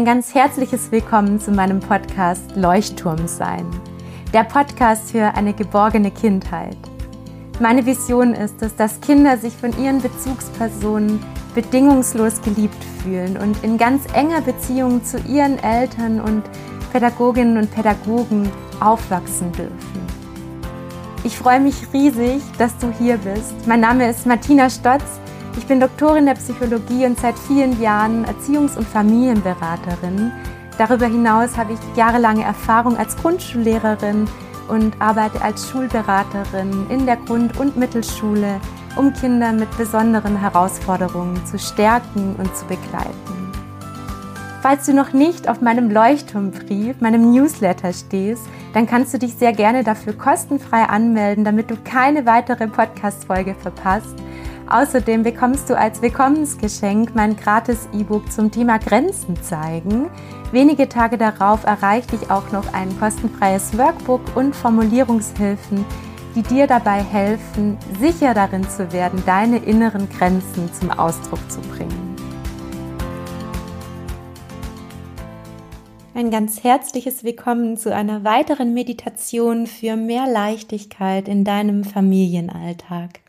Ein 0.00 0.06
ganz 0.06 0.34
herzliches 0.34 0.90
Willkommen 0.90 1.38
zu 1.38 1.50
meinem 1.50 1.78
Podcast 1.78 2.56
Leuchtturm 2.56 3.28
sein. 3.28 3.66
Der 4.32 4.44
Podcast 4.44 5.10
für 5.10 5.34
eine 5.34 5.52
geborgene 5.52 6.10
Kindheit. 6.10 6.78
Meine 7.60 7.84
Vision 7.84 8.32
ist 8.32 8.62
es, 8.62 8.74
dass 8.74 9.02
Kinder 9.02 9.36
sich 9.36 9.52
von 9.52 9.78
ihren 9.78 10.00
Bezugspersonen 10.00 11.22
bedingungslos 11.54 12.40
geliebt 12.40 12.82
fühlen 13.02 13.36
und 13.36 13.62
in 13.62 13.76
ganz 13.76 14.06
enger 14.14 14.40
Beziehung 14.40 15.04
zu 15.04 15.18
ihren 15.28 15.58
Eltern 15.62 16.22
und 16.22 16.44
Pädagoginnen 16.92 17.58
und 17.58 17.70
Pädagogen 17.70 18.50
aufwachsen 18.80 19.52
dürfen. 19.52 20.00
Ich 21.24 21.36
freue 21.36 21.60
mich 21.60 21.74
riesig, 21.92 22.40
dass 22.56 22.74
du 22.78 22.90
hier 22.98 23.18
bist. 23.18 23.52
Mein 23.66 23.80
Name 23.80 24.08
ist 24.08 24.24
Martina 24.24 24.70
Stotz 24.70 25.20
ich 25.56 25.66
bin 25.66 25.80
Doktorin 25.80 26.26
der 26.26 26.34
Psychologie 26.34 27.06
und 27.06 27.18
seit 27.18 27.38
vielen 27.38 27.80
Jahren 27.80 28.24
Erziehungs- 28.24 28.76
und 28.76 28.86
Familienberaterin. 28.86 30.32
Darüber 30.78 31.06
hinaus 31.06 31.56
habe 31.56 31.72
ich 31.72 31.96
jahrelange 31.96 32.44
Erfahrung 32.44 32.96
als 32.96 33.16
Grundschullehrerin 33.16 34.28
und 34.68 35.00
arbeite 35.00 35.42
als 35.42 35.68
Schulberaterin 35.68 36.86
in 36.88 37.06
der 37.06 37.16
Grund- 37.16 37.58
und 37.58 37.76
Mittelschule, 37.76 38.60
um 38.96 39.12
Kinder 39.12 39.52
mit 39.52 39.76
besonderen 39.76 40.36
Herausforderungen 40.36 41.44
zu 41.46 41.58
stärken 41.58 42.36
und 42.38 42.56
zu 42.56 42.64
begleiten. 42.66 43.52
Falls 44.62 44.86
du 44.86 44.92
noch 44.92 45.12
nicht 45.12 45.48
auf 45.48 45.60
meinem 45.60 45.90
Leuchtturmbrief, 45.90 47.00
meinem 47.00 47.32
Newsletter 47.32 47.92
stehst, 47.92 48.42
dann 48.74 48.86
kannst 48.86 49.12
du 49.14 49.18
dich 49.18 49.34
sehr 49.34 49.52
gerne 49.52 49.84
dafür 49.84 50.12
kostenfrei 50.12 50.84
anmelden, 50.84 51.44
damit 51.44 51.70
du 51.70 51.76
keine 51.82 52.26
weitere 52.26 52.68
Podcast-Folge 52.68 53.54
verpasst 53.54 54.14
Außerdem 54.70 55.24
bekommst 55.24 55.68
du 55.68 55.76
als 55.76 56.00
Willkommensgeschenk 56.00 57.16
mein 57.16 57.34
gratis 57.34 57.88
E-Book 57.92 58.30
zum 58.30 58.52
Thema 58.52 58.78
Grenzen 58.78 59.34
zeigen. 59.42 60.08
Wenige 60.52 60.88
Tage 60.88 61.18
darauf 61.18 61.64
erreicht 61.64 62.12
dich 62.12 62.30
auch 62.30 62.52
noch 62.52 62.72
ein 62.72 62.96
kostenfreies 63.00 63.76
Workbook 63.76 64.36
und 64.36 64.54
Formulierungshilfen, 64.54 65.84
die 66.36 66.42
dir 66.42 66.68
dabei 66.68 67.02
helfen, 67.02 67.78
sicher 67.98 68.32
darin 68.32 68.62
zu 68.62 68.92
werden, 68.92 69.20
deine 69.26 69.58
inneren 69.58 70.08
Grenzen 70.08 70.72
zum 70.72 70.92
Ausdruck 70.92 71.50
zu 71.50 71.60
bringen. 71.62 72.14
Ein 76.14 76.30
ganz 76.30 76.62
herzliches 76.62 77.24
Willkommen 77.24 77.76
zu 77.76 77.92
einer 77.92 78.22
weiteren 78.22 78.72
Meditation 78.72 79.66
für 79.66 79.96
mehr 79.96 80.28
Leichtigkeit 80.28 81.26
in 81.26 81.42
deinem 81.42 81.82
Familienalltag. 81.82 83.20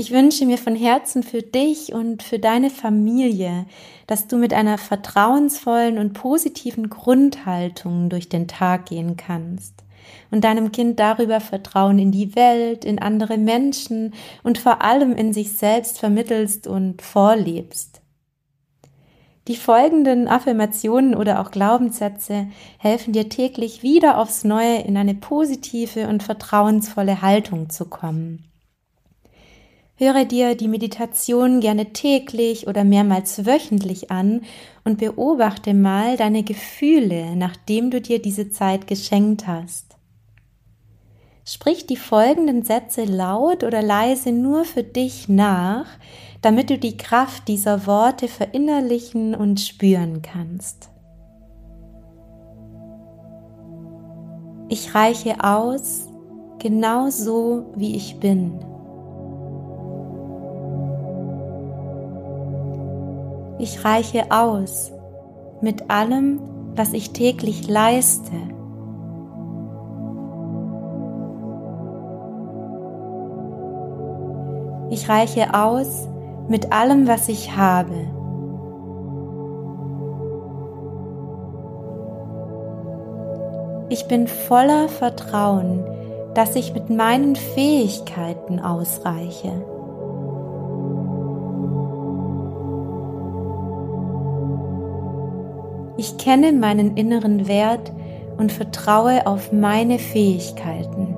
Ich 0.00 0.12
wünsche 0.12 0.46
mir 0.46 0.56
von 0.56 0.74
Herzen 0.74 1.22
für 1.22 1.42
dich 1.42 1.92
und 1.92 2.22
für 2.22 2.38
deine 2.38 2.70
Familie, 2.70 3.66
dass 4.06 4.28
du 4.28 4.38
mit 4.38 4.54
einer 4.54 4.78
vertrauensvollen 4.78 5.98
und 5.98 6.14
positiven 6.14 6.88
Grundhaltung 6.88 8.08
durch 8.08 8.30
den 8.30 8.48
Tag 8.48 8.86
gehen 8.86 9.18
kannst 9.18 9.84
und 10.30 10.42
deinem 10.44 10.72
Kind 10.72 10.98
darüber 10.98 11.38
Vertrauen 11.38 11.98
in 11.98 12.12
die 12.12 12.34
Welt, 12.34 12.86
in 12.86 12.98
andere 12.98 13.36
Menschen 13.36 14.14
und 14.42 14.56
vor 14.56 14.80
allem 14.80 15.12
in 15.12 15.34
sich 15.34 15.52
selbst 15.52 15.98
vermittelst 15.98 16.66
und 16.66 17.02
vorlebst. 17.02 18.00
Die 19.48 19.56
folgenden 19.56 20.28
Affirmationen 20.28 21.14
oder 21.14 21.42
auch 21.42 21.50
Glaubenssätze 21.50 22.46
helfen 22.78 23.12
dir 23.12 23.28
täglich 23.28 23.82
wieder 23.82 24.16
aufs 24.16 24.44
Neue 24.44 24.78
in 24.78 24.96
eine 24.96 25.14
positive 25.14 26.08
und 26.08 26.22
vertrauensvolle 26.22 27.20
Haltung 27.20 27.68
zu 27.68 27.84
kommen. 27.84 28.49
Höre 30.00 30.24
dir 30.24 30.54
die 30.54 30.66
Meditation 30.66 31.60
gerne 31.60 31.92
täglich 31.92 32.66
oder 32.66 32.84
mehrmals 32.84 33.44
wöchentlich 33.44 34.10
an 34.10 34.40
und 34.82 34.96
beobachte 34.96 35.74
mal 35.74 36.16
deine 36.16 36.42
Gefühle, 36.42 37.36
nachdem 37.36 37.90
du 37.90 38.00
dir 38.00 38.18
diese 38.18 38.48
Zeit 38.48 38.86
geschenkt 38.86 39.46
hast. 39.46 39.98
Sprich 41.44 41.86
die 41.86 41.98
folgenden 41.98 42.62
Sätze 42.62 43.04
laut 43.04 43.62
oder 43.62 43.82
leise 43.82 44.32
nur 44.32 44.64
für 44.64 44.82
dich 44.82 45.28
nach, 45.28 45.84
damit 46.40 46.70
du 46.70 46.78
die 46.78 46.96
Kraft 46.96 47.46
dieser 47.46 47.86
Worte 47.86 48.26
verinnerlichen 48.26 49.34
und 49.34 49.60
spüren 49.60 50.22
kannst. 50.22 50.88
Ich 54.70 54.94
reiche 54.94 55.44
aus, 55.44 56.08
genau 56.58 57.10
so 57.10 57.74
wie 57.76 57.94
ich 57.96 58.18
bin. 58.18 58.69
Ich 63.62 63.84
reiche 63.84 64.24
aus 64.30 64.90
mit 65.60 65.90
allem, 65.90 66.40
was 66.76 66.94
ich 66.94 67.12
täglich 67.12 67.68
leiste. 67.68 68.32
Ich 74.88 75.10
reiche 75.10 75.52
aus 75.52 76.08
mit 76.48 76.72
allem, 76.72 77.06
was 77.06 77.28
ich 77.28 77.54
habe. 77.54 78.06
Ich 83.90 84.08
bin 84.08 84.26
voller 84.26 84.88
Vertrauen, 84.88 85.84
dass 86.32 86.56
ich 86.56 86.72
mit 86.72 86.88
meinen 86.88 87.36
Fähigkeiten 87.36 88.58
ausreiche. 88.58 89.52
Kenne 96.20 96.52
meinen 96.52 96.98
inneren 96.98 97.48
Wert 97.48 97.90
und 98.36 98.52
vertraue 98.52 99.26
auf 99.26 99.52
meine 99.52 99.98
Fähigkeiten. 99.98 101.16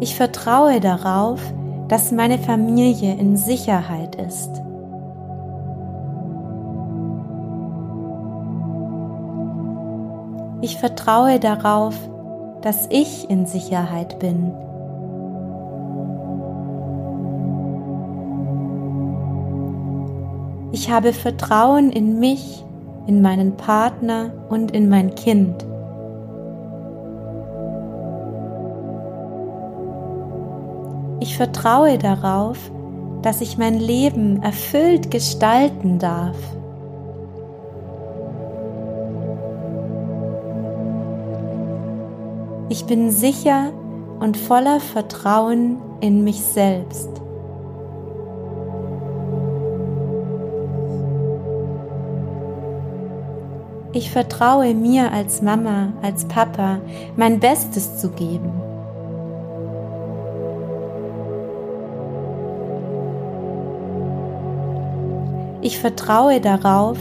Ich 0.00 0.16
vertraue 0.16 0.80
darauf, 0.80 1.40
dass 1.86 2.10
meine 2.10 2.38
Familie 2.38 3.14
in 3.14 3.36
Sicherheit 3.36 4.16
ist. 4.16 4.50
Ich 10.62 10.76
vertraue 10.76 11.38
darauf, 11.38 11.94
dass 12.62 12.88
ich 12.90 13.30
in 13.30 13.46
Sicherheit 13.46 14.18
bin. 14.18 14.52
Ich 20.72 20.90
habe 20.90 21.12
Vertrauen 21.12 21.90
in 21.90 22.20
mich, 22.20 22.64
in 23.06 23.22
meinen 23.22 23.56
Partner 23.56 24.32
und 24.48 24.70
in 24.70 24.88
mein 24.88 25.14
Kind. 25.16 25.66
Ich 31.18 31.36
vertraue 31.36 31.98
darauf, 31.98 32.70
dass 33.22 33.40
ich 33.40 33.58
mein 33.58 33.78
Leben 33.78 34.42
erfüllt 34.42 35.10
gestalten 35.10 35.98
darf. 35.98 36.36
Ich 42.68 42.84
bin 42.84 43.10
sicher 43.10 43.72
und 44.20 44.36
voller 44.36 44.78
Vertrauen 44.78 45.78
in 46.00 46.22
mich 46.22 46.40
selbst. 46.40 47.10
Ich 53.92 54.12
vertraue 54.12 54.72
mir 54.72 55.10
als 55.10 55.42
Mama, 55.42 55.92
als 56.00 56.24
Papa, 56.26 56.78
mein 57.16 57.40
Bestes 57.40 57.98
zu 57.98 58.10
geben. 58.10 58.52
Ich 65.60 65.80
vertraue 65.80 66.40
darauf, 66.40 66.98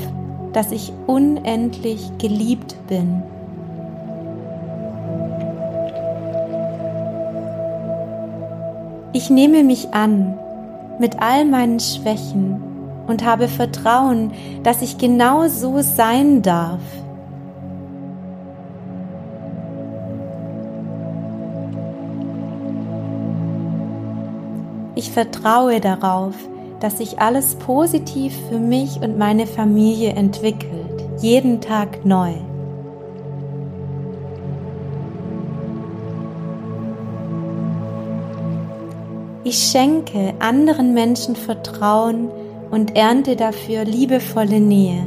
dass 0.53 0.71
ich 0.71 0.91
unendlich 1.05 2.11
geliebt 2.17 2.75
bin. 2.87 3.21
Ich 9.13 9.29
nehme 9.29 9.63
mich 9.63 9.93
an 9.93 10.39
mit 10.99 11.21
all 11.21 11.45
meinen 11.45 11.79
Schwächen 11.79 12.68
und 13.09 13.25
habe 13.25 13.47
Vertrauen, 13.47 14.31
dass 14.63 14.81
ich 14.81 14.97
genau 14.97 15.47
so 15.47 15.81
sein 15.81 16.41
darf. 16.41 16.79
Ich 24.95 25.11
vertraue 25.11 25.79
darauf, 25.79 26.35
dass 26.81 26.99
sich 26.99 27.19
alles 27.19 27.55
positiv 27.55 28.33
für 28.49 28.59
mich 28.59 29.01
und 29.01 29.17
meine 29.17 29.47
Familie 29.47 30.11
entwickelt, 30.11 31.03
jeden 31.19 31.61
Tag 31.61 32.05
neu. 32.05 32.33
Ich 39.43 39.57
schenke 39.57 40.33
anderen 40.39 40.93
Menschen 40.93 41.35
Vertrauen 41.35 42.29
und 42.71 42.95
ernte 42.95 43.35
dafür 43.35 43.83
liebevolle 43.83 44.59
Nähe. 44.59 45.03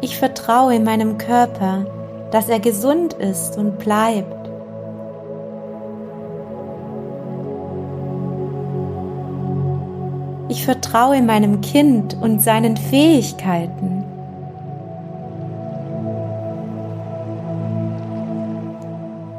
Ich 0.00 0.18
vertraue 0.18 0.80
meinem 0.80 1.16
Körper, 1.16 1.86
dass 2.30 2.48
er 2.48 2.60
gesund 2.60 3.14
ist 3.14 3.56
und 3.56 3.78
bleibt. 3.78 4.50
Ich 10.48 10.64
vertraue 10.64 11.22
meinem 11.22 11.62
Kind 11.62 12.16
und 12.20 12.42
seinen 12.42 12.76
Fähigkeiten. 12.76 13.93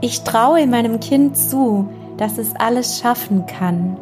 Ich 0.08 0.22
traue 0.22 0.68
meinem 0.68 1.00
Kind 1.00 1.36
zu, 1.36 1.90
dass 2.18 2.38
es 2.38 2.56
alles 2.56 3.00
schaffen 3.00 3.48
kann. 3.48 3.98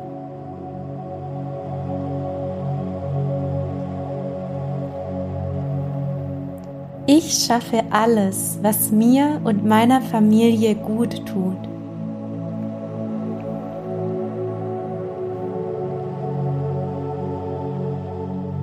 Ich 7.06 7.46
schaffe 7.46 7.84
alles, 7.90 8.60
was 8.62 8.92
mir 8.92 9.40
und 9.46 9.64
meiner 9.64 10.02
Familie 10.02 10.76
gut 10.76 11.26
tut. 11.26 11.56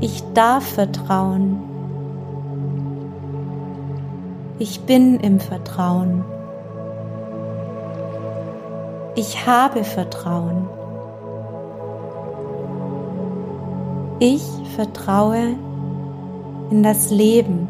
Ich 0.02 0.22
darf 0.34 0.74
vertrauen. 0.74 1.58
Ich 4.58 4.80
bin 4.80 5.18
im 5.20 5.40
Vertrauen. 5.40 6.22
Ich 9.16 9.44
habe 9.44 9.82
Vertrauen. 9.82 10.68
Ich 14.20 14.44
vertraue 14.76 15.56
in 16.70 16.82
das 16.82 17.10
Leben. 17.10 17.68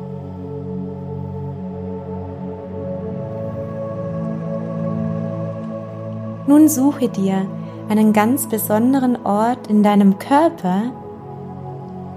Nun 6.47 6.69
suche 6.69 7.09
dir 7.09 7.47
einen 7.89 8.13
ganz 8.13 8.49
besonderen 8.49 9.25
Ort 9.25 9.69
in 9.69 9.83
deinem 9.83 10.19
Körper, 10.19 10.93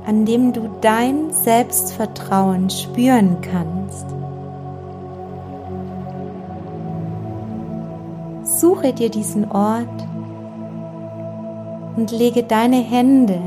an 0.06 0.26
dem 0.26 0.52
du 0.52 0.70
dein 0.82 1.32
Selbstvertrauen 1.32 2.70
spüren 2.70 3.38
kannst. 3.42 4.08
Suche 8.64 8.94
dir 8.94 9.10
diesen 9.10 9.52
Ort 9.52 10.08
und 11.98 12.12
lege 12.12 12.44
deine 12.44 12.78
Hände 12.78 13.38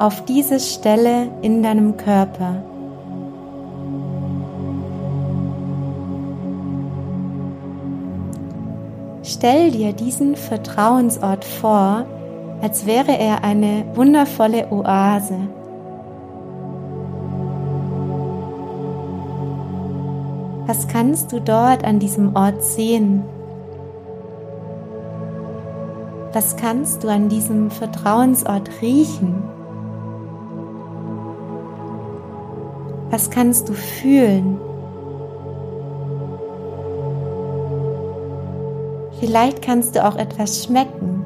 auf 0.00 0.24
diese 0.24 0.58
Stelle 0.58 1.28
in 1.42 1.62
deinem 1.62 1.96
Körper. 1.96 2.56
Stell 9.22 9.70
dir 9.70 9.92
diesen 9.92 10.34
Vertrauensort 10.34 11.44
vor, 11.44 12.04
als 12.60 12.84
wäre 12.84 13.16
er 13.16 13.44
eine 13.44 13.84
wundervolle 13.94 14.72
Oase. 14.72 15.38
Was 20.66 20.88
kannst 20.88 21.30
du 21.30 21.40
dort 21.40 21.84
an 21.84 22.00
diesem 22.00 22.34
Ort 22.34 22.60
sehen? 22.64 23.22
Was 26.36 26.54
kannst 26.54 27.02
du 27.02 27.08
an 27.08 27.30
diesem 27.30 27.70
Vertrauensort 27.70 28.68
riechen? 28.82 29.42
Was 33.08 33.30
kannst 33.30 33.70
du 33.70 33.72
fühlen? 33.72 34.60
Vielleicht 39.18 39.62
kannst 39.62 39.96
du 39.96 40.04
auch 40.04 40.16
etwas 40.16 40.62
schmecken. 40.62 41.24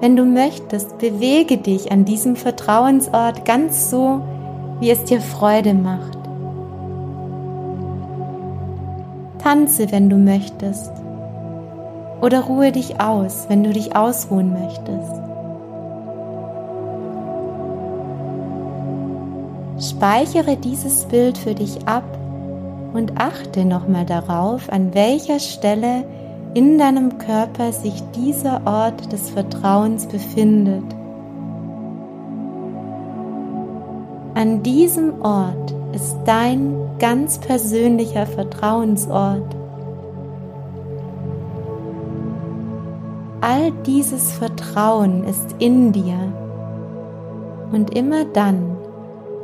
Wenn 0.00 0.16
du 0.16 0.24
möchtest, 0.24 0.98
bewege 0.98 1.58
dich 1.58 1.92
an 1.92 2.04
diesem 2.04 2.34
Vertrauensort 2.34 3.44
ganz 3.44 3.90
so, 3.90 4.22
wie 4.80 4.90
es 4.90 5.04
dir 5.04 5.20
Freude 5.20 5.72
macht. 5.72 6.21
Tanze, 9.42 9.90
wenn 9.90 10.08
du 10.08 10.16
möchtest. 10.16 10.92
Oder 12.20 12.42
ruhe 12.42 12.70
dich 12.70 13.00
aus, 13.00 13.46
wenn 13.48 13.64
du 13.64 13.72
dich 13.72 13.96
ausruhen 13.96 14.52
möchtest. 14.52 15.22
Speichere 19.90 20.56
dieses 20.56 21.06
Bild 21.06 21.36
für 21.36 21.54
dich 21.54 21.88
ab 21.88 22.04
und 22.92 23.20
achte 23.20 23.64
nochmal 23.64 24.06
darauf, 24.06 24.70
an 24.70 24.94
welcher 24.94 25.40
Stelle 25.40 26.04
in 26.54 26.78
deinem 26.78 27.18
Körper 27.18 27.72
sich 27.72 28.00
dieser 28.14 28.60
Ort 28.64 29.10
des 29.10 29.30
Vertrauens 29.30 30.06
befindet. 30.06 30.84
An 34.34 34.62
diesem 34.62 35.20
Ort 35.22 35.74
ist 35.94 36.16
dein 36.24 36.74
ganz 36.98 37.38
persönlicher 37.38 38.26
Vertrauensort. 38.26 39.56
All 43.40 43.72
dieses 43.86 44.32
Vertrauen 44.32 45.24
ist 45.24 45.56
in 45.58 45.92
dir 45.92 46.32
und 47.72 47.96
immer 47.96 48.24
dann, 48.24 48.76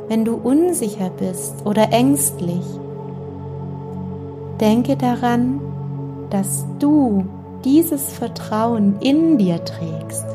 wenn 0.07 0.25
du 0.25 0.35
unsicher 0.35 1.09
bist 1.09 1.65
oder 1.65 1.91
ängstlich, 1.91 2.63
Denke 4.59 4.97
daran, 4.97 5.61
dass 6.29 6.65
du 6.79 7.23
dieses 7.63 8.11
Vertrauen 8.11 8.99
in 8.99 9.37
dir 9.37 9.63
trägst. 9.63 10.25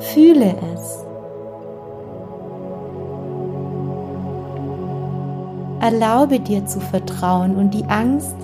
Fühle 0.00 0.54
es. 0.74 1.09
Erlaube 5.80 6.40
dir 6.40 6.66
zu 6.66 6.78
vertrauen 6.78 7.56
und 7.56 7.72
die 7.72 7.84
Angst, 7.86 8.36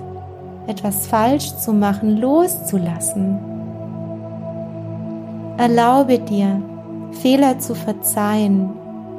etwas 0.67 1.07
falsch 1.07 1.55
zu 1.57 1.73
machen, 1.73 2.17
loszulassen. 2.17 3.39
Erlaube 5.59 6.19
dir, 6.19 6.63
Fehler 7.13 7.59
zu 7.59 7.75
verzeihen 7.75 8.71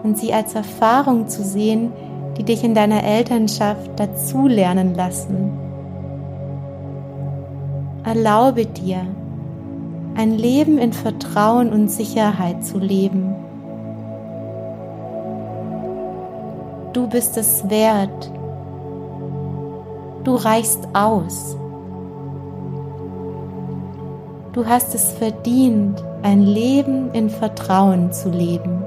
und 0.03 0.17
sie 0.17 0.33
als 0.33 0.55
Erfahrung 0.55 1.27
zu 1.27 1.43
sehen, 1.43 1.91
die 2.37 2.43
dich 2.43 2.63
in 2.63 2.73
deiner 2.73 3.03
Elternschaft 3.03 3.99
dazulernen 3.99 4.95
lassen. 4.95 5.51
Erlaube 8.03 8.65
dir, 8.65 9.01
ein 10.15 10.31
Leben 10.31 10.77
in 10.79 10.93
Vertrauen 10.93 11.71
und 11.71 11.89
Sicherheit 11.89 12.65
zu 12.65 12.79
leben. 12.79 13.35
Du 16.97 17.05
bist 17.05 17.37
es 17.37 17.69
wert. 17.69 18.31
Du 20.23 20.33
reichst 20.33 20.79
aus. 20.93 21.55
Du 24.51 24.65
hast 24.65 24.95
es 24.95 25.11
verdient, 25.11 26.03
ein 26.23 26.41
Leben 26.41 27.11
in 27.11 27.29
Vertrauen 27.29 28.11
zu 28.11 28.29
leben. 28.29 28.83